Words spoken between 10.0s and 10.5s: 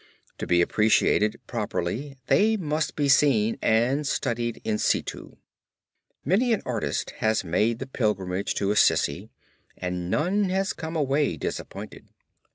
none